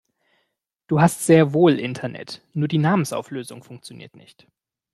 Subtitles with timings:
[0.87, 4.47] Du hast sehr wohl Internet, nur die Namensauflösung funktioniert nicht.